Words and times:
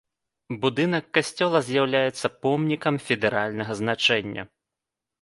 Будынак 0.63 1.05
касцёла 1.17 1.59
з'яўляецца 1.69 2.27
помнікам 2.47 2.95
федэральнага 3.07 3.71
значэння. 3.87 4.43